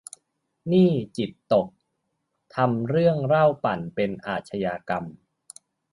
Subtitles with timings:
[0.71, 1.67] นี่จิตตก
[2.55, 5.05] ทำเรื่องเหล้าปั่นเป็นอาชญากรรม